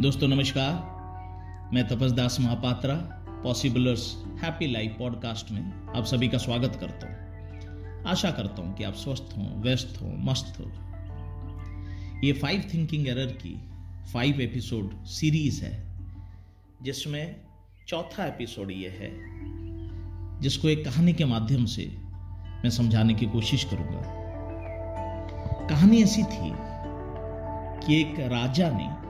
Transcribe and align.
दोस्तों, 0.00 0.28
नमस्कार। 0.28 1.70
मैं 1.74 1.88
Tapasdas 1.88 2.40
Mahapatra 2.40 2.94
Possiblers 3.44 4.16
happy 4.42 4.66
life 4.66 4.96
podcast 4.98 5.50
में 5.50 5.88
आप 5.96 6.04
सभी 6.04 6.28
का 6.28 6.38
स्वागत 6.38 6.76
करता 6.80 7.06
हूँ। 7.06 8.04
आशा 8.06 8.30
करता 8.30 8.62
हूँ 8.62 8.74
कि 8.74 8.84
आप 8.84 8.94
स्वस्थ 8.94 9.34
हों, 9.38 9.62
व्यस्त 9.62 9.98
हों, 10.02 10.16
मस्त 10.18 10.60
हो। 10.60 10.64
ये 12.26 12.32
फाइव 12.32 12.70
थिंकिंग 12.74 13.08
एरर 13.08 13.26
की 13.26 13.60
फाइव 14.12 14.40
एपिसोड 14.40 15.04
सीरीज़ 15.04 15.64
है, 15.64 15.92
जिसमें 16.82 17.36
चौथा 17.88 18.26
एपिसोड 18.26 18.70
ये 18.70 18.88
है, 18.88 19.10
जिसको 20.40 20.68
एक 20.68 20.84
कहानी 20.84 21.12
के 21.12 21.24
माध्यम 21.24 21.64
से 21.64 21.96
मैं 22.64 22.70
समझाने 22.70 23.14
की 23.14 23.26
कोशिश 23.26 23.64
करूँगा। 23.64 24.02
कहानी 25.66 26.02
ऐसी 26.02 26.22
थी 26.22 26.52
कि 27.86 28.00
एक 28.00 28.20
राजा 28.20 28.70
ने 28.70 29.03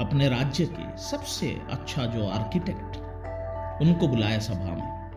अपने 0.00 0.28
राज्य 0.28 0.64
के 0.66 0.96
सबसे 1.00 1.48
अच्छा 1.70 2.04
जो 2.06 2.28
आर्किटेक्ट 2.28 2.96
उनको 3.82 4.08
बुलाया 4.08 4.38
सभा 4.38 4.74
में। 4.74 5.10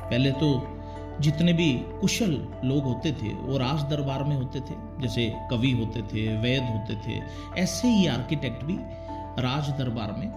पहले 0.00 0.32
तो 0.32 0.48
जितने 1.20 1.52
भी 1.52 1.72
कुशल 2.00 2.32
लोग 2.64 2.84
होते 2.84 3.12
थे, 3.12 3.28
वो 3.28 3.58
राज 3.58 3.82
दरबार 3.82 4.24
में 4.24 4.36
होते 4.36 4.60
थे, 4.60 4.74
जैसे 5.00 5.26
कवि 5.50 5.70
होते 5.72 6.02
थे, 6.02 6.26
वैद 6.38 6.62
होते 6.62 6.96
थे, 6.96 7.20
ऐसे 7.60 7.88
ही 7.88 8.06
आर्किटेक्ट 8.06 8.64
भी 8.64 8.76
राज 9.42 9.70
दरबार 9.70 10.12
में 10.12 10.28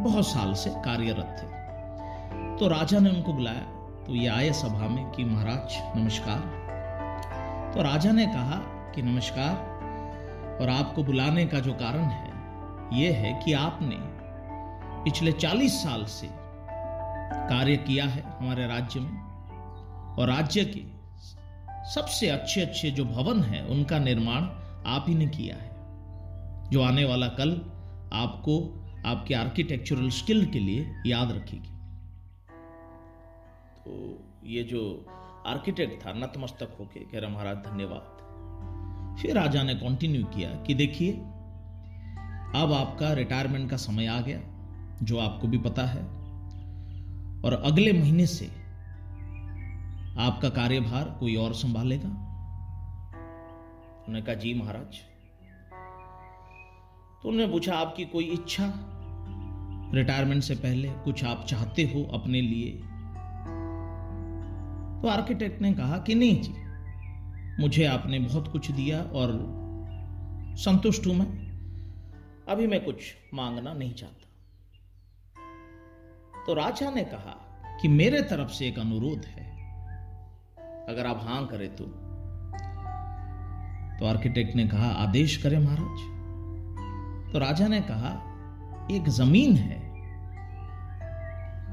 बहुत 0.00 0.26
साल 0.26 0.54
से 0.54 0.70
कार्यरत 0.84 1.36
थे। 1.40 1.46
तो 2.58 2.68
राजा 2.68 2.98
ने 2.98 3.10
उनको 3.10 3.32
बुलाया 3.32 3.66
तो 4.06 4.14
ये 4.14 4.26
आए 4.28 4.52
सभा 4.52 4.88
में 4.88 5.04
कि 5.10 5.24
महाराज, 5.24 5.76
नमस्कार। 5.96 6.40
तो 7.74 7.82
राजा 7.82 8.12
ने 8.12 8.26
कहा 8.26 8.56
कि 8.94 9.02
नमस्कार, 9.02 9.54
और 10.60 10.70
आपको 10.70 11.02
बुलाने 11.04 11.46
का 11.46 11.60
जो 11.60 11.72
कारण 11.74 12.04
है 12.04 12.31
यह 12.92 13.16
है 13.16 13.44
कि 13.44 13.52
आपने 13.52 13.96
पिछले 15.04 15.32
40 15.32 15.82
साल 15.82 16.04
से 16.04 16.28
कार्य 17.48 17.76
किया 17.76 18.04
है 18.04 18.22
हमारे 18.22 18.66
राज्य 18.66 19.00
में 19.00 19.20
और 20.18 20.28
राज्य 20.28 20.64
के 20.64 20.92
सबसे 21.90 22.28
अच्छे 22.28 22.60
अच्छे 22.60 22.90
जो 22.90 23.04
भवन 23.04 23.42
है, 23.42 23.66
उनका 23.66 23.98
निर्माण 23.98 24.42
आप 24.86 25.04
ही 25.08 25.14
ने 25.14 25.26
किया 25.26 25.56
है। 25.56 25.72
जो 26.70 26.82
आने 26.82 27.04
वाला 27.04 27.28
कल 27.28 27.50
आपको 28.12 28.78
आपके 29.06 29.34
आर्किटेक्चरल 29.34 30.10
स्किल 30.10 30.46
के 30.46 30.58
लिए 30.58 31.02
याद 31.06 31.32
रखेगी। 31.32 31.70
तो 33.78 34.24
ये 34.44 34.62
जो 34.62 35.06
आर्किटेक्ट 35.46 36.06
था, 36.06 36.12
नतमस्तक 36.12 36.76
होके 36.80 37.00
कह 37.00 37.18
रहा 37.18 37.30
महाराज, 37.30 37.56
धन्यवाद। 37.56 38.22
फिर 39.22 39.34
राजा 39.34 39.62
ने 39.62 39.74
कंटिन्यू 39.74 40.24
किया 40.24 40.50
कि 40.50 40.74
देखिए 40.74 41.12
अब 42.54 42.72
आपका 42.72 43.12
रिटायरमेंट 43.12 43.70
का 43.70 43.76
समय 43.76 44.06
आ 44.06 44.20
गया, 44.20 44.40
जो 45.02 45.18
आपको 45.18 45.48
भी 45.48 45.58
पता 45.58 45.82
है। 45.82 46.02
और 47.44 47.62
अगले 47.64 47.92
महीने 47.92 48.26
से 48.26 48.46
आपका 50.18 50.48
कार्यभार 50.48 51.16
कोई 51.20 51.36
और 51.36 51.54
संभालेगा? 51.54 52.08
उन्होंने 53.98 54.22
कहा, 54.22 54.34
जी 54.34 54.54
महाराज। 54.54 54.98
तो 57.22 57.28
उन्होंने 57.28 57.52
पूछा, 57.52 57.74
आपकी 57.74 58.04
कोई 58.04 58.24
इच्छा? 58.24 58.72
रिटायरमेंट 59.94 60.42
से 60.42 60.54
पहले 60.54 60.88
कुछ 60.88 61.24
आप 61.24 61.46
चाहते 61.48 61.82
हो 61.82 62.18
अपने 62.18 62.40
लिए? 62.40 62.70
तो 65.02 65.08
आर्किटेक्ट 65.08 65.62
ने 65.62 65.72
कहा 65.72 65.98
कि 65.98 66.14
नहीं 66.14 66.42
जी, 66.42 66.54
मुझे 67.62 67.84
आपने 67.84 68.18
बहुत 68.18 68.48
कुछ 68.48 68.70
दिया 68.70 69.02
और 69.02 69.52
संतुष्ट 70.54 71.06
हूँ 71.06 71.14
मैं। 71.14 71.51
अभी 72.52 72.66
मैं 72.66 72.84
कुछ 72.84 72.96
मांगना 73.34 73.72
नहीं 73.72 73.94
चाहता। 73.94 74.28
तो 76.46 76.54
राजा 76.54 76.90
ने 76.90 77.04
कहा 77.04 77.62
कि 77.82 77.88
मेरे 77.88 78.22
तरफ़ 78.22 78.48
से 78.48 78.68
एक 78.68 78.78
अनुरोध 78.78 79.24
है। 79.24 79.52
अगर 80.88 81.06
आप 81.06 81.20
हाँ 81.24 81.46
करें 81.46 81.76
तो। 81.76 81.84
तो 83.98 84.06
आर्किटेक्ट 84.06 84.56
ने 84.56 84.68
कहा, 84.68 84.86
आदेश 84.86 85.36
करें 85.36 85.58
महाराज। 85.58 86.12
तो 87.32 87.38
राजा 87.38 87.68
ने 87.68 87.80
कहा, 87.80 88.22
एक 88.90 89.08
ज़मीन 89.08 89.56
है, 89.56 89.80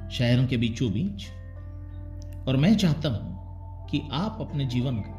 शहरों 0.09 0.47
के 0.47 0.57
बीचों 0.57 0.91
बीच। 0.91 1.28
और 2.47 2.57
मैं 2.57 2.78
चाहता 2.78 3.09
हूँ 3.09 3.39
कि 3.89 4.09
आप 4.12 4.38
अपने 4.41 4.66
जीवन 4.66 4.97
का 4.97 5.16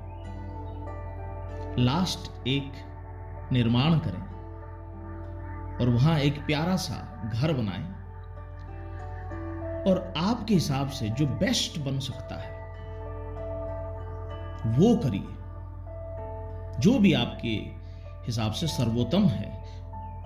लास्ट 1.78 2.48
एक 2.48 2.72
निर्माण 3.52 3.98
करें। 3.98 4.29
और 5.80 5.88
वहाँ 5.88 6.18
एक 6.18 6.46
प्यारा 6.46 6.76
सा 6.76 7.30
घर 7.34 7.52
बनाए। 7.52 8.00
और 9.90 10.14
आपके 10.16 10.54
हिसाब 10.54 10.88
से 10.88 11.08
जो 11.08 11.26
बेस्ट 11.26 11.78
बन 11.78 11.98
सकता 11.98 12.34
है, 12.34 12.60
वो 14.66 14.96
करिए। 14.96 15.36
जो 16.80 16.98
भी 16.98 17.12
आपके 17.12 17.80
हिसाब 18.26 18.52
से 18.52 18.66
सर्वोत्तम 18.66 19.24
है, 19.24 19.64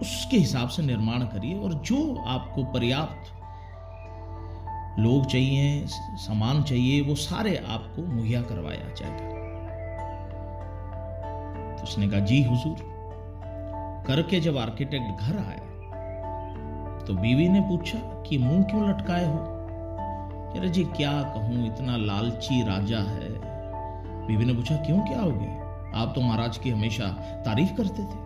उसके 0.00 0.36
हिसाब 0.36 0.68
से 0.68 0.82
निर्माण 0.82 1.20
करिए 1.20 1.58
और 1.58 1.74
जो 1.74 2.24
आपको 2.26 2.64
पर्याप्त 2.64 3.32
लोग 4.98 5.26
चाहिए, 5.26 5.86
सामान 6.16 6.62
चाहिए, 6.62 7.00
वो 7.02 7.14
सारे 7.14 7.56
आपको 7.56 8.02
मुहैया 8.02 8.42
करवाया 8.42 8.94
जाएगा। 8.94 9.34
तो 11.76 11.82
उसने 11.82 12.08
कहा, 12.08 12.20
जी 12.20 12.42
हुजूर। 12.42 12.93
करके 14.06 14.40
जब 14.40 14.56
आर्किटेक्ट 14.56 15.20
घर 15.20 15.36
आया 15.36 15.64
तो 17.06 17.14
बीवी 17.14 17.48
ने 17.48 17.60
पूछा 17.60 17.98
कि 17.98 18.38
मुँह 18.38 18.62
क्यों 18.62 18.90
लटकाए 18.90 19.24
हो? 19.24 19.38
अरे 20.58 20.68
जी, 20.68 20.84
क्या 20.84 21.22
कहूँ, 21.22 21.74
इतना 21.74 21.96
लालची 21.96 22.62
राजा 22.62 22.98
है। 22.98 23.28
बीवी 24.26 24.44
ने 24.44 24.54
पूछा, 24.54 24.76
क्यों, 24.76 25.00
क्या 25.00 25.20
हो 25.20 25.30
गया? 25.30 25.60
आप 25.94 26.12
तो 26.14 26.20
महाराज 26.20 26.58
की 26.58 26.70
हमेशा 26.70 27.08
तारीफ़ 27.46 27.72
करते 27.74 28.02
थे। 28.02 28.22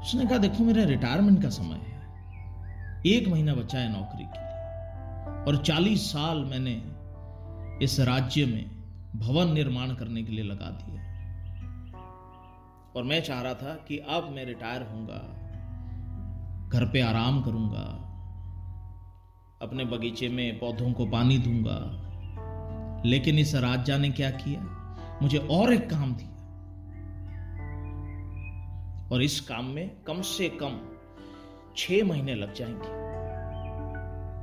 उसने 0.00 0.26
कहा, 0.26 0.38
देखो, 0.38 0.64
मेरा 0.64 0.84
रिटायरमेंट 0.84 1.42
का 1.42 1.48
समय 1.48 1.74
है। 1.74 1.92
एक 3.06 3.28
महीना 3.28 3.54
बचा 3.54 3.78
है 3.78 3.92
नौकरी 3.92 4.24
के 4.24 4.38
लिए 4.38 5.44
और 5.44 5.56
चालीस 5.56 6.12
साल 6.12 6.38
मैंने 6.38 6.82
इस 7.84 8.00
राज्य 8.00 8.46
में 8.46 8.64
भवन 9.16 9.52
निर्माण 9.52 9.88
करने 9.88 10.22
के 10.22 10.32
लिए 10.32 10.44
लगा 10.44 10.66
दिया 10.66 11.02
और 12.96 13.02
मैं 13.02 13.22
चाह 13.22 13.42
रहा 13.42 13.54
था 13.54 13.74
कि 13.88 13.98
अब 13.98 14.32
मैं 14.32 14.44
रिटायर 14.44 14.82
होऊँगा, 14.82 15.20
घर 16.68 16.86
पे 16.86 17.00
आराम 17.00 17.42
करूँगा, 17.42 17.84
अपने 19.62 19.84
बगीचे 19.84 20.28
में 20.28 20.58
पौधों 20.58 20.92
को 20.92 21.06
पानी 21.06 21.38
दूँगा, 21.38 21.78
लेकिन 23.06 23.38
इस 23.38 23.54
राजा 23.54 23.96
ने 23.96 24.10
क्या 24.10 24.30
किया? 24.30 24.60
मुझे 25.22 25.38
और 25.38 25.72
एक 25.72 25.90
काम 25.90 26.14
दिया। 26.14 26.28
और 29.12 29.22
इस 29.22 29.40
काम 29.40 29.64
में 29.64 29.90
कम 30.06 30.20
से 30.22 30.48
कम 30.48 30.80
छह 31.76 32.04
महीने 32.04 32.34
लग 32.34 32.54
जाएँगे। 32.54 33.00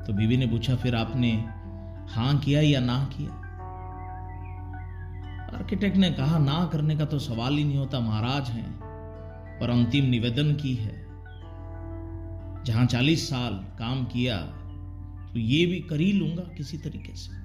तो 0.08 0.14
बीवी 0.14 0.38
ने 0.38 0.48
पूछा, 0.48 0.76
फिर 0.76 0.96
आपने 0.96 1.32
हाँ 2.14 2.38
किया 2.40 2.62
या 2.62 2.80
ना 2.80 3.10
किया? 3.18 3.39
आर्किटेक्ट 5.70 5.98
ने 5.98 6.10
कहा, 6.12 6.38
ना 6.38 6.66
करने 6.66 6.96
का 6.98 7.06
तो 7.06 7.18
सवाल 7.20 7.54
ही 7.54 7.64
नहीं 7.64 7.78
होता, 7.78 8.00
महाराज 8.00 8.50
हैं, 8.50 8.70
पर 9.60 9.70
अंतिम 9.70 10.06
निवेदन 10.06 10.54
की 10.54 10.74
है। 10.76 10.94
जहाँ 12.66 12.86
चालीस 12.86 13.30
साल 13.30 13.54
काम 13.80 14.04
किया 14.06 14.38
तो 15.34 15.40
ये 15.40 15.66
भी 15.66 15.80
कर 15.82 16.00
ही 16.00 16.12
लूँगा 16.12 16.44
किसी 16.58 16.78
तरीके 16.78 17.14
से। 17.16 17.38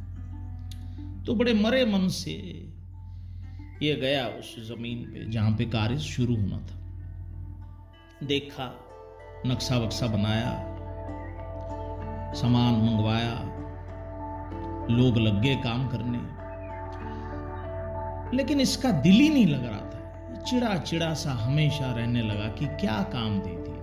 तो 1.24 1.34
बड़े 1.34 1.52
मरे 1.54 1.84
मन 1.84 2.08
से 2.10 2.32
ये 3.82 3.94
गया 3.94 4.26
उस 4.28 4.54
ज़मीन 4.68 5.02
पे, 5.04 5.24
जहाँ 5.30 5.50
पे 5.50 5.64
कार्य 5.66 5.98
शुरू 6.00 6.34
होना 6.34 6.58
था। 6.60 8.26
देखा, 8.26 8.70
नक्शा 9.46 9.78
वक्शा 9.78 10.06
बनाया, 10.06 10.54
सामान 12.34 12.80
मंगवाया, 12.86 13.36
लोग 14.90 15.18
लग 15.18 15.42
गए 15.42 15.54
काम 15.64 15.86
करने। 15.88 16.33
लेकिन 18.34 18.60
इसका 18.60 18.90
दिल 18.90 19.12
ही 19.12 19.28
नहीं 19.28 19.46
लग 19.46 19.64
रहा 19.64 19.80
था। 19.80 20.42
चिड़ा 20.42 20.76
चिड़ा 20.76 21.14
सा 21.14 21.32
हमेशा 21.32 21.92
रहने 21.92 22.22
लगा 22.22 22.48
कि 22.48 22.66
क्या 22.66 23.02
काम 23.02 23.40
दे 23.40 23.50
दिया। 23.50 23.82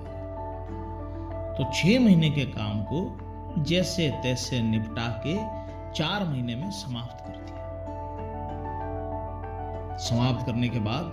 तो 1.58 1.64
छह 1.74 2.00
महीने 2.00 2.30
के 2.30 2.46
काम 2.46 2.84
को 2.84 3.64
जैसे 3.64 4.10
तैसे 4.24 4.62
निपटा 4.62 5.08
के 5.28 5.36
चार 5.94 6.24
महीने 6.24 6.56
में 6.56 6.72
समाप्त 6.72 7.26
कर 7.26 7.36
दिया। 7.38 7.60
समाप्त 9.98 10.46
करने 10.46 10.70
के 10.70 10.80
बाद 10.80 11.06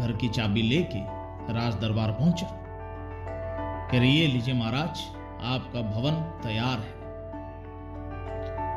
घर 0.00 0.12
की 0.12 0.28
चाबी 0.28 0.62
लेके 0.62 0.98
राज 1.52 1.74
दरबार 1.74 2.10
पहुँचा। 2.12 2.46
कह 3.92 3.98
रही, 3.98 4.10
ये 4.10 4.26
लीजिए 4.26 4.54
महाराज, 4.54 5.00
आपका 5.44 5.80
भवन 5.80 6.14
तैयार 6.42 6.78
है। 6.78 6.92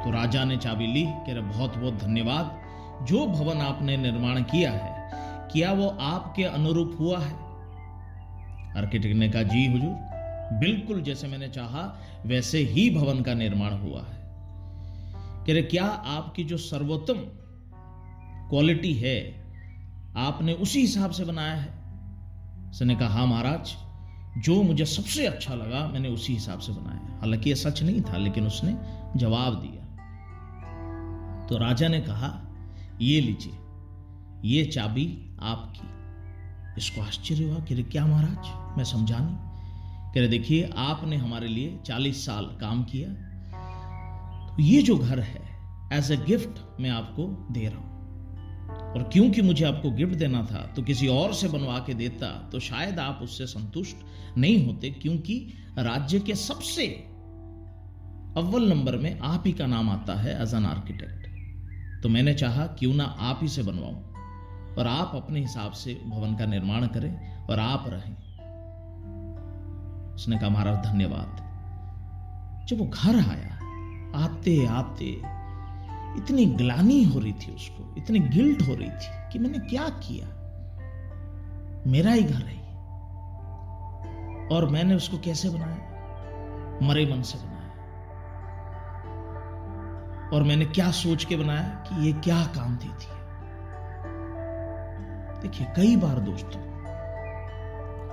तो 0.04 0.12
राजा 0.12 0.44
ने 0.44 0.58
चाबी 0.58 0.88
ली, 0.88 1.06
कह 1.06 1.34
रहे 1.34 1.42
बहुत 1.42 1.78
बहुत 1.78 1.94
धन्यवाद। 1.94 2.65
जो 3.04 3.28
भवन 3.28 3.58
आपने 3.58 3.98
निर्माण 3.98 4.42
किया 4.42 4.72
है, 4.72 5.12
क्या 5.52 5.72
वो 5.72 5.88
आपके 5.88 6.44
अनुरूप 6.44 6.98
हुआ 7.00 7.20
है? 7.20 7.34
आर्किटेक्ट 8.78 9.16
ने 9.16 9.30
कहा, 9.30 9.44
जी 9.44 9.66
हुजूर, 9.68 9.96
बिल्कुल 10.60 11.02
जैसे 11.02 11.28
मैंने 11.28 11.48
चाहा, 11.48 12.00
वैसे 12.26 12.60
ही 12.60 12.90
भवन 12.90 13.22
का 13.22 13.34
निर्माण 13.34 13.72
हुआ 13.72 14.00
है। 14.02 14.16
कह 15.46 15.54
रहे, 15.54 15.62
क्या 15.62 15.86
आपकी 15.86 16.44
जो 16.44 16.58
सर्वोत्तम 16.58 17.14
क्वालिटी 18.50 18.94
है, 18.94 19.46
आपने 20.18 20.54
उसी 20.54 20.82
हिसाब 20.82 21.12
से 21.12 21.24
बनाया 21.24 21.54
है? 21.54 21.74
उसने 22.70 22.96
कहा 22.96 23.10
हाँ 23.10 23.28
महाराज, 23.28 23.76
जो 24.38 24.64
मुझे 24.64 24.86
सबसे 24.86 25.28
अच्छा 25.28 25.54
लगा, 25.54 25.88
मैंने 25.88 26.10
उसी 26.10 26.34
हिसाब 26.34 26.60
से 26.60 26.72
बनाया 26.72 27.20
हालाँकि 27.20 27.50
यह 27.50 27.56
सच 27.56 27.84
नहीं 27.84 28.02
था, 28.02 28.18
लेकिन 28.18 28.48
उसने 28.48 28.78
जवाब 29.16 29.54
दिया। 29.54 29.86
तो 31.48 31.58
राजा 31.58 31.88
ने 31.88 32.02
कहा 32.02 32.42
ये 33.02 33.20
लीजिए, 33.22 33.54
ये 34.46 34.66
चाबी 34.66 35.06
आपकी। 35.44 35.94
इसको 36.78 37.02
आश्चर्य 37.02 37.44
हुआ, 37.44 37.60
कि 37.60 37.84
क्या 37.84 38.06
महाराज? 38.06 38.78
मैं 38.78 38.84
समझा 38.86 39.18
नहीं। 39.18 39.36
कह 40.14 40.20
रहे, 40.20 40.28
देखिए, 40.28 40.70
आपने 40.78 41.16
हमारे 41.18 41.48
लिए 41.48 41.80
चालीस 41.86 42.26
साल 42.26 42.46
काम 42.62 42.84
किया। 42.84 43.10
तो 44.48 44.64
ये 44.64 44.82
जो 44.82 44.98
घर 44.98 45.20
है 45.22 45.44
एज 45.94 46.12
ए 46.12 46.18
गिफ्ट 46.18 46.60
मैं 46.82 46.90
आपको 46.90 47.28
दे 47.52 47.68
रहा 47.68 47.80
हूँ। 47.80 47.94
और 48.94 49.04
क्योंकि 49.14 49.42
मुझे 49.42 49.66
आपको 49.66 49.92
गिफ्ट 49.92 50.14
देना 50.16 50.42
था 50.44 50.62
तो 50.76 50.82
किसी 50.84 51.08
और 51.08 51.34
से 51.34 51.48
बनवा 51.48 51.78
के 51.80 51.94
देता 51.94 52.28
तो 52.52 52.60
शायद 52.60 53.00
आप 53.00 53.20
उससे 53.24 53.46
संतुष्ट 53.48 54.38
नहीं 54.38 54.66
होते, 54.66 54.90
क्योंकि 54.92 55.36
राज्य 55.80 56.20
के 56.20 56.36
सबसे 56.36 56.86
अव्वल 58.38 58.70
नंबर 58.70 58.98
में 58.98 59.20
आप 59.20 59.44
ही 59.46 59.54
का 59.54 59.66
नाम 59.68 59.90
आता 59.90 60.14
है 60.14 60.42
एज 60.44 60.54
एन 60.54 60.66
आर्किटेक्ट 60.66 61.25
तो 62.06 62.10
मैंने 62.10 62.34
चाहा, 62.34 62.68
क्यों 62.68 62.94
ना 62.94 63.04
आप 63.04 63.40
ही 63.42 63.48
से 63.48 63.64
बनवाऊं। 63.64 63.96
और 64.76 64.88
आप 64.88 65.12
अपने 65.16 65.40
हिसाब 65.40 65.72
से 65.72 66.02
भवन 66.08 66.36
का 66.36 66.46
निर्माण 66.46 66.88
करें 66.88 67.44
और 67.46 67.60
आप 67.60 67.86
रहें। 67.88 68.14
उसने 70.14 70.40
कहा, 70.40 70.50
महाराज, 70.50 70.86
धन्यवाद। 70.86 71.36
जब 72.68 72.78
वो 72.80 72.86
घर 72.86 73.16
आया 73.16 73.56
आते 74.24 74.66
आते 74.66 75.06
इतनी 76.18 76.46
ग्लानी 76.46 77.04
हो 77.04 77.20
रही 77.20 77.34
थी 77.34 77.56
उसको, 77.56 77.96
इतनी 77.98 78.20
गिल्ट 78.20 78.62
हो 78.62 78.74
रही 78.74 78.90
थी 78.90 79.32
कि 79.34 79.40
मैंने 79.40 79.60
क्या 79.60 79.90
किया? 79.90 80.28
मेरा 81.88 82.12
ही 82.12 82.24
घर 82.24 82.46
है। 82.46 82.64
और 84.48 84.70
मैंने 84.70 84.96
उसको 84.96 85.18
कैसे 85.18 85.50
बनाया? 85.50 85.80
मरे 86.84 87.14
मन 87.14 87.22
से 87.22 87.38
बनाया। 87.38 87.55
और 90.34 90.44
मैंने 90.44 90.66
क्या 90.66 90.92
सोच 90.92 91.24
के 91.26 91.36
बनाया 91.36 91.64
कि 91.88 92.06
ये 92.06 92.14
क्या 92.14 92.44
काम 92.56 92.76
देती 92.76 93.06
है 93.06 93.14
देखिए, 95.42 95.68
कई 95.76 95.96
बार 95.96 96.20
दोस्तों, 96.20 96.60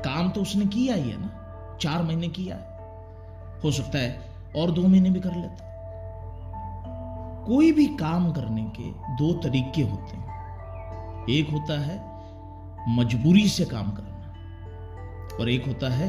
काम 0.03 0.31
तो 0.31 0.41
उसने 0.41 0.67
किया 0.67 0.95
ही 0.95 1.11
है 1.11 1.21
ना, 1.21 1.79
चार 1.81 2.03
महीने 2.03 2.29
किया 2.29 2.57
है। 2.57 3.61
हो 3.65 3.71
सकता 3.71 3.99
है 3.99 4.33
और 4.57 4.71
दो 4.71 4.83
महीने 4.83 5.11
भी 5.11 5.21
कर 5.21 5.35
लेता। 5.37 5.71
कोई 7.47 7.73
भी 7.73 7.87
काम 7.97 8.33
करने 8.33 8.65
के 8.79 8.91
दो 9.17 9.33
तरीके 9.33 9.83
होते 9.83 10.17
हैं। 10.17 11.27
एक 11.31 11.51
होता 11.51 11.81
है 11.81 11.97
मजबूरी 12.89 13.49
से 13.49 13.65
काम 13.65 13.91
करना 13.91 15.37
और 15.41 15.49
एक 15.49 15.67
होता 15.67 15.89
है 15.93 16.09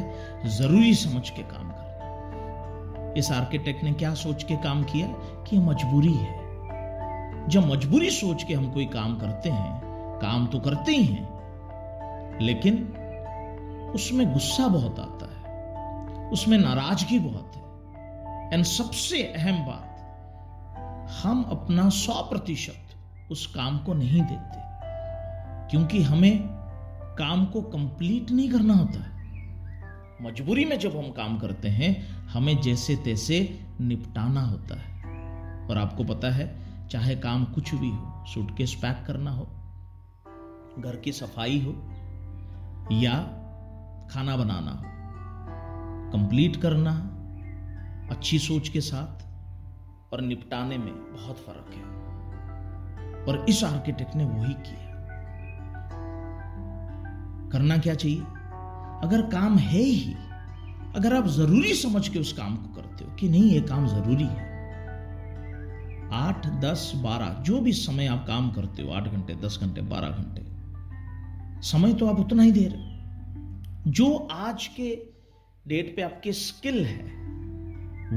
ज़रूरी 0.49 0.93
समझ 0.95 1.29
के 1.29 1.41
काम 1.43 1.71
करना। 1.71 1.82
इस 3.17 3.31
आर्किटेक्ट 3.31 3.83
ने 3.83 3.91
क्या 3.93 4.13
सोच 4.13 4.43
के 4.43 4.55
काम 4.55 4.83
किया 4.83 5.07
कि 5.43 5.57
मजबूरी 5.59 6.13
है? 6.13 6.41
जब 7.49 7.67
मजबूरी 7.71 8.09
सोच 8.09 8.43
के 8.43 8.53
हम 8.53 8.71
कोई 8.71 8.85
काम 8.85 9.17
करते 9.19 9.49
हैं, 9.49 9.81
काम 10.21 10.47
तो 10.47 10.59
करते 10.59 10.91
ही 10.91 11.03
हैं, 11.03 12.39
लेकिन 12.41 12.83
उसमें 13.95 14.33
गुस्सा 14.33 14.67
बहुत 14.67 14.99
आता 14.99 15.25
है, 15.25 16.29
उसमें 16.29 16.57
नाराज़गी 16.57 17.19
बहुत 17.19 17.55
है। 17.55 18.53
एंड 18.53 18.63
सबसे 18.63 19.23
अहम 19.23 19.65
बात, 19.65 19.89
हम 21.23 21.43
अपना 21.43 21.89
सौ 21.89 22.13
प्रतिशत 22.13 23.31
उस 23.31 23.47
काम 23.47 23.77
को 23.77 23.93
नहीं 23.93 24.21
देते, 24.21 24.61
क्योंकि 25.69 26.01
हमें 26.03 26.39
काम 27.17 27.45
को 27.45 27.61
कंप्लीट 27.61 28.31
नहीं 28.31 28.49
करना 28.49 28.73
होता। 28.73 28.99
है 28.99 29.12
मजबूरी 30.23 30.65
में 30.65 30.79
जब 30.79 30.97
हम 30.97 31.11
काम 31.11 31.39
करते 31.39 31.67
हैं, 31.67 32.07
हमें 32.25 32.61
जैसे 32.61 32.95
तैसे 32.95 33.65
निपटाना 33.81 34.41
होता 34.41 34.79
है। 34.79 35.03
और 35.67 35.77
आपको 35.77 36.03
पता 36.03 36.31
है, 36.31 36.59
चाहे 36.89 37.15
काम 37.15 37.45
कुछ 37.45 37.75
भी 37.75 37.89
हो 37.89 38.23
सूटकेस 38.27 38.73
पैक 38.73 39.07
करना 39.07 39.31
हो, 39.31 39.43
घर 40.79 41.01
की 41.03 41.11
सफ़ाई 41.11 41.61
हो, 41.61 41.71
या 42.91 43.13
खाना 44.11 44.37
बनाना 44.37 44.71
हो 44.71 44.83
कंप्लीट 46.11 46.55
करना, 46.55 46.91
अच्छी 48.15 48.39
सोच 48.39 48.69
के 48.69 48.81
साथ, 48.81 49.23
और 50.13 50.21
निपटाने 50.21 50.77
में 50.77 50.93
बहुत 50.93 51.37
फ़र्क 51.37 51.73
है। 51.73 51.83
और 53.23 53.45
इस 53.49 53.63
आर्किटेक्ट 53.63 54.15
ने 54.15 54.25
वही 54.25 54.53
किया। 54.53 54.93
करना 57.51 57.77
क्या 57.77 57.95
चाहिए? 57.95 58.23
अगर 59.03 59.21
काम 59.21 59.57
है 59.57 59.81
ही, 59.81 60.13
अगर 60.95 61.15
आप 61.15 61.27
ज़रूरी 61.27 61.73
समझ 61.73 62.07
के 62.07 62.19
उस 62.19 62.33
काम 62.33 62.55
को 62.55 62.75
करते 62.75 63.05
हो 63.05 63.15
कि 63.15 63.29
नहीं, 63.29 63.43
ये 63.43 63.61
काम 63.61 63.87
ज़रूरी 63.87 64.23
है। 64.23 64.53
आठ, 66.13 66.47
दस, 66.47 66.93
बारह, 66.95 67.29
जो 67.41 67.61
भी 67.61 67.71
समय 67.71 68.07
आप 68.07 68.25
काम 68.27 68.51
करते 68.51 68.83
हो, 68.83 68.91
आठ 68.91 69.03
घंटे, 69.03 69.35
दस 69.35 69.59
घंटे, 69.61 69.81
बारह 69.81 70.09
घंटे, 70.09 70.41
समय 71.61 71.93
तो 71.93 72.07
आप 72.07 72.19
उतना 72.19 72.43
ही 72.43 72.51
दे 72.51 72.67
रहे 72.67 72.93
जो 73.91 74.27
आज 74.31 74.67
के 74.67 75.05
डेट 75.67 75.95
पे 75.95 76.01
आपके 76.01 76.33
स्किल 76.33 76.85
है, 76.85 77.03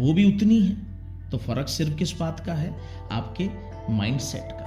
वो 0.00 0.12
भी 0.12 0.36
उतनी 0.36 0.60
है। 0.60 0.86
तो 1.30 1.38
फ़र्क 1.38 1.68
सिर्फ़ 1.68 1.94
किस 1.94 2.20
बात 2.20 2.40
का 2.40 2.54
है? 2.54 2.80
आपके 3.12 3.48
माइंडसेट 3.92 4.48
का। 4.52 4.66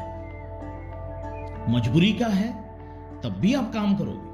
मजबूरी 1.70 2.14
का 2.14 2.28
है, 2.28 2.54
तब 3.22 3.30
भी 3.30 3.54
आप 3.54 3.74
काम 3.74 3.96
करोगे। 3.96 4.29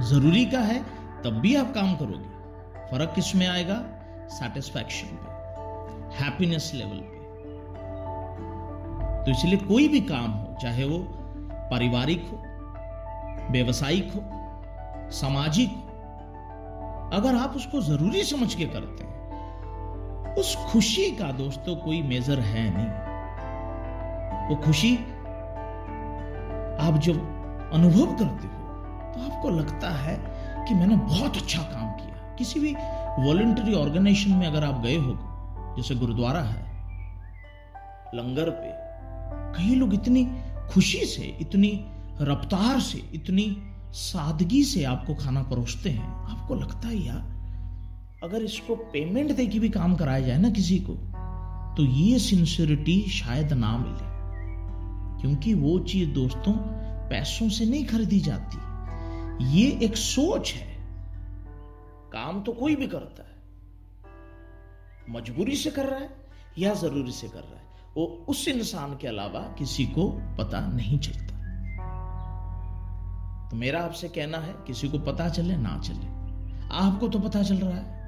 ज़रूरी 0.00 0.44
का 0.44 0.58
है, 0.58 0.82
तब 1.24 1.30
भी 1.30 1.56
आप 1.56 1.74
काम 1.74 1.96
करोगे। 1.96 2.32
फ़र्क 2.90 3.12
किसमें 3.14 3.46
आएगा? 3.46 3.84
सेटिस्फैक्शन 4.28 5.06
पे 5.06 5.32
हैप्पीनेस 6.24 6.72
लेवल 6.74 6.96
पे। 6.96 7.22
तो 9.24 9.30
इसलिए 9.30 9.56
कोई 9.56 9.88
भी 9.88 10.00
काम 10.00 10.30
हो, 10.30 10.56
चाहे 10.62 10.84
वो 10.84 10.98
पारिवारिक 11.70 12.30
हो, 12.32 12.38
व्यवसायिक 13.52 14.12
हो, 14.14 14.22
सामाजिक 15.10 15.70
हो, 15.70 15.88
अगर 17.12 17.34
आप 17.36 17.56
उसको 17.56 17.80
ज़रूरी 17.80 18.24
समझ 18.24 18.54
के 18.54 18.64
करते 18.64 19.04
हैं, 19.04 19.12
उस 20.34 20.56
खुशी 20.56 21.10
का 21.10 21.32
दोस्तों 21.32 21.76
कोई 21.76 22.02
मेजर 22.02 22.38
है 22.38 22.70
नहीं। 22.76 23.02
वो 24.48 24.56
खुशी 24.56 24.96
आप 26.88 26.98
जब 26.98 27.16
अनुभव 27.72 28.06
करते 28.16 28.46
हो 28.46 28.61
तो 29.14 29.32
आपको 29.32 29.50
लगता 29.50 29.90
है 29.90 30.16
कि 30.68 30.74
मैंने 30.74 30.96
बहुत 30.96 31.36
अच्छा 31.36 31.62
काम 31.62 31.90
किया। 31.90 32.34
किसी 32.34 32.60
भी 32.60 32.74
वॉलेंटरी 33.26 33.74
ऑर्गेनाइजेशन 33.74 34.30
में 34.30 34.46
अगर 34.46 34.64
आप 34.64 34.82
गए 34.82 34.96
हो, 34.96 35.18
जैसे 35.76 35.94
गुरुद्वारा 35.94 36.40
है, 36.40 36.62
लंगर 38.14 38.50
पे, 38.50 38.82
कई 39.58 39.74
लोग 39.74 39.94
इतनी 39.94 40.24
खुशी 40.70 40.98
से, 40.98 41.36
इतनी 41.40 41.84
रफ्तार 42.20 42.80
से, 42.80 43.10
इतनी 43.14 43.56
सादगी 43.92 44.64
से 44.64 44.84
आपको 44.84 45.14
खाना 45.14 45.42
परोसते 45.42 45.90
हैं। 45.90 46.08
आपको 46.08 46.54
लगता 46.54 46.88
है, 46.88 47.06
यार, 47.06 47.32
अगर 48.24 48.42
इसको 48.42 48.74
पेमेंट 48.74 49.36
दे 49.36 49.46
के 49.46 49.58
भी 49.58 49.68
काम 49.68 49.94
कराया 49.94 50.20
जाए 50.20 50.38
ना 50.38 50.50
किसी 50.50 50.78
को 50.78 50.92
तो 51.76 51.82
ये 51.82 52.18
सिंसियरिटी 52.18 53.02
शायद 53.02 53.52
ना 53.52 53.76
मिले। 53.76 54.12
क्योंकि 55.20 55.54
वो 55.54 55.78
चीज़ 55.78 56.10
दोस्तों 56.10 56.52
पैसों 57.08 57.48
से 57.48 57.64
नहीं 57.64 57.84
खरीदी 57.84 58.20
जाती। 58.20 58.71
ये 59.42 59.78
एक 59.82 59.96
सोच 59.96 60.52
है। 60.52 60.76
काम 62.12 62.42
तो 62.42 62.52
कोई 62.52 62.76
भी 62.76 62.86
करता 62.86 63.22
है। 63.22 63.32
मजबूरी 65.10 65.56
से 65.56 65.70
कर 65.70 65.86
रहा 65.86 66.00
है 66.00 66.10
या 66.58 66.74
ज़रूरी 66.74 67.12
से 67.12 67.28
कर 67.28 67.40
रहा 67.40 67.56
है, 67.56 67.66
वो 67.96 68.24
उस 68.28 68.48
इंसान 68.48 68.96
के 68.96 69.08
अलावा 69.08 69.40
किसी 69.40 69.86
को 69.86 70.08
पता 70.38 70.60
नहीं 70.60 70.98
चलता। 70.98 71.32
तो 73.50 73.56
मेरा 73.56 73.80
आपसे 73.80 74.08
कहना 74.08 74.38
है, 74.38 74.54
किसी 74.66 74.88
को 74.88 74.98
पता 74.98 75.28
चले, 75.28 75.56
ना 75.56 75.78
चले। 75.78 76.06
आपको 76.72 77.08
तो 77.08 77.18
पता 77.18 77.42
चल 77.42 77.56
रहा 77.56 77.78
है 77.78 78.02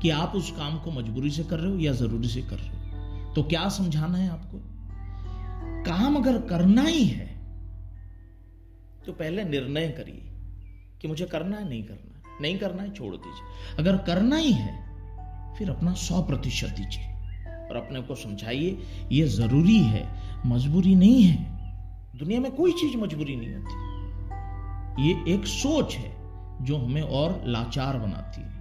कि 0.00 0.10
आप 0.10 0.32
उस 0.34 0.50
काम 0.50 0.78
को 0.78 0.90
मजबूरी 0.90 1.30
से 1.30 1.44
कर 1.44 1.58
रहे 1.58 1.72
हो 1.72 1.78
या 1.78 1.92
ज़रूरी 1.92 2.28
से 2.28 2.42
कर 2.42 2.56
रहे 2.56 2.68
हो। 2.68 3.34
तो 3.34 3.42
क्या 3.42 3.68
समझाना 3.68 4.18
है 4.18 4.28
आपको? 4.30 4.60
काम 5.84 6.16
अगर 6.16 6.42
करना 6.42 6.82
ही 6.82 7.04
है 7.04 7.33
तो 9.06 9.12
पहले 9.12 9.44
निर्णय 9.44 9.88
करिए 9.88 10.22
कि 11.00 11.08
मुझे 11.08 11.24
करना 11.24 11.56
है, 11.56 11.68
नहीं 11.68 11.82
करना 11.82 12.18
है। 12.18 12.40
नहीं 12.40 12.58
करना 12.58 12.82
है, 12.82 12.94
छोड़ 12.94 13.16
दीजिए। 13.16 13.76
अगर 13.78 13.96
करना 13.96 14.36
ही 14.36 14.52
है, 14.52 14.84
फिर 15.54 15.70
अपना 15.70 15.92
सौ 15.92 16.22
प्रतिशत 16.22 16.68
दीजिए। 16.68 17.04
और 17.70 17.76
अपने 17.76 18.00
को 18.00 18.14
समझाइए, 18.14 18.78
ये 19.12 19.26
ज़रूरी 19.26 19.78
है, 19.78 20.08
मजबूरी 20.46 20.94
नहीं 20.94 21.22
है। 21.22 21.54
दुनिया 22.18 22.40
में 22.40 22.52
कोई 22.52 22.72
चीज़ 22.72 22.96
मजबूरी 22.96 23.36
नहीं 23.36 23.54
होती। 23.54 23.94
ये 25.02 25.34
एक 25.34 25.46
सोच 25.46 25.94
है 25.94 26.16
जो 26.64 26.76
हमें 26.76 27.02
और 27.02 27.42
लाचार 27.46 27.98
बनाती 27.98 28.40
है। 28.40 28.54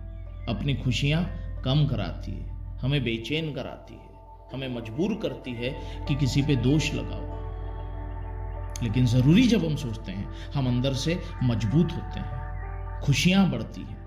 अपनी 0.48 0.74
खुशियाँ 0.74 1.32
कम 1.62 1.88
कराती 1.88 2.32
है, 2.32 2.50
हमें 2.78 3.04
बेचैन 3.04 3.54
कराती 3.54 3.94
है, 3.94 4.10
हमें 4.54 4.76
मजबूर 4.76 5.20
करती 5.24 5.52
है 5.52 5.70
कि 6.08 6.16
किसी 6.16 6.42
पे 6.42 6.56
दोष 6.56 6.94
लगाओ। 6.94 7.33
लेकिन 8.84 9.06
ज़रूरी 9.06 9.48
जब 9.48 9.66
हम 9.66 9.76
सोचते 9.76 10.12
हैं, 10.12 10.28
हम 10.56 10.68
अंदर 10.68 10.94
से 10.94 11.20
मज़बूत 11.44 11.92
होते 11.92 12.20
हैं, 12.20 13.02
खुशियाँ 13.02 13.50
बढ़ती 13.52 13.82
हैं। 13.82 14.02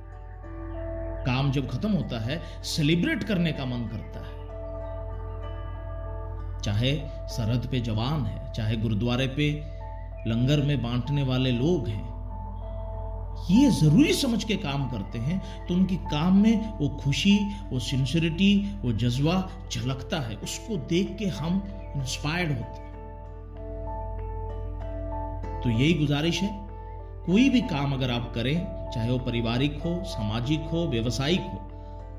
काम 1.26 1.50
जब 1.52 1.68
खत्म 1.68 1.90
होता 1.90 2.20
है 2.20 2.40
सेलिब्रेट 2.64 3.24
करने 3.24 3.52
का 3.52 3.64
मन 3.64 3.86
करता 3.86 4.20
है। 4.20 4.34
चाहे 6.62 6.92
सरहद 7.28 7.66
पे 7.70 7.80
जवान 7.80 8.26
है, 8.26 8.52
चाहे 8.52 8.76
गुरुद्वारे 8.76 9.26
पे 9.26 9.50
लंगर 10.26 10.62
में 10.66 10.82
बांटने 10.82 11.22
वाले 11.22 11.50
लोग 11.52 11.88
हैं, 11.88 12.16
ये 13.50 13.70
ज़रूरी 13.70 14.12
समझ 14.12 14.42
के 14.44 14.54
काम 14.56 14.88
करते 14.90 15.18
हैं 15.18 15.66
तो 15.66 15.74
उनकी 15.74 15.96
काम 15.96 16.36
में 16.36 16.78
वो 16.78 16.88
खुशी, 16.96 17.38
वो 17.70 17.78
सिंसियरिटी 17.78 18.78
वो 18.82 18.92
जज्बा 18.92 19.36
झलकता 19.72 20.20
है। 20.20 20.36
उसको 20.36 20.76
देख 20.86 21.16
के 21.18 21.26
हम 21.26 21.62
इंस्पायर्ड 21.96 22.52
होते 22.52 22.80
हैं। 22.80 22.85
तो 25.66 25.70
यही 25.70 25.94
गुजारिश 25.94 26.40
है। 26.42 26.48
कोई 27.26 27.48
भी 27.48 27.60
काम 27.60 27.92
अगर 27.92 28.10
आप 28.10 28.32
करें, 28.34 28.90
चाहे 28.94 29.10
वो 29.10 29.18
पारिवारिक 29.18 29.78
हो, 29.78 30.02
सामाजिक 30.04 30.60
हो, 30.60 30.86
व्यवसायिक 30.86 31.40
हो, 31.40 31.70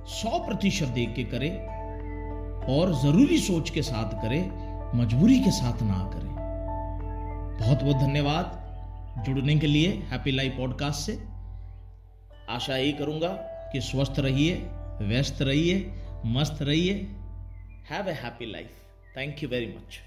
सौ 0.07 0.39
प्रतिशत 0.39 0.87
देख 0.87 1.15
के 1.15 1.23
करें 1.23 1.67
और 2.63 2.95
ज़रूरी 2.95 3.37
सोच 3.37 3.69
के 3.69 3.81
साथ 3.81 4.21
करें, 4.21 4.51
मजबूरी 4.97 5.39
के 5.39 5.51
साथ 5.51 5.81
ना 5.81 6.11
करें। 6.13 6.31
बहुत 7.61 7.83
बहुत 7.83 7.95
धन्यवाद। 7.95 8.67
जुड़ने 9.25 9.55
के 9.55 9.67
लिए 9.67 9.89
हैप्पी 9.89 10.31
लाइफ 10.31 10.57
पॉडकास्ट 10.57 10.99
से। 10.99 11.23
आशा 12.49 12.77
यही 12.77 12.91
करूँगा 12.91 13.27
कि 13.73 13.81
स्वस्थ 13.81 14.13
रहिए, 14.19 14.55
व्यस्त 15.01 15.41
रहिए, 15.41 15.93
मस्त 16.25 16.57
रहिए। 16.61 16.93
Have 17.89 18.09
a 18.09 18.13
happy 18.13 18.45
life 18.45 18.69
thank 19.17 19.43
you 19.43 19.49
very 19.49 19.67
much 19.67 20.06